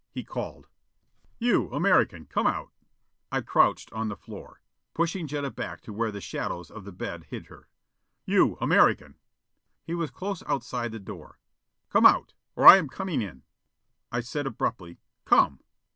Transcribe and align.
He 0.09 0.23
called: 0.23 0.67
"You 1.37 1.71
American, 1.71 2.25
come 2.25 2.47
out!" 2.47 2.71
I 3.31 3.41
crouched 3.41 3.93
on 3.93 4.07
the 4.07 4.17
floor, 4.17 4.59
pushing 4.95 5.27
Jetta 5.27 5.51
back 5.51 5.81
to 5.81 5.93
where 5.93 6.11
the 6.11 6.19
shadows 6.19 6.71
of 6.71 6.85
the 6.85 6.91
bed 6.91 7.25
hid 7.25 7.45
her. 7.49 7.67
"You 8.25 8.57
American!" 8.59 9.19
He 9.83 9.93
was 9.93 10.09
close 10.09 10.41
outside 10.47 10.91
the 10.91 10.97
window. 10.97 11.35
"Come 11.89 12.07
out 12.07 12.33
or 12.55 12.65
I 12.65 12.77
am 12.77 12.89
coming 12.89 13.21
in!" 13.21 13.43
I 14.11 14.21
said 14.21 14.47
abruptly, 14.47 14.97
"Come!" 15.23 15.59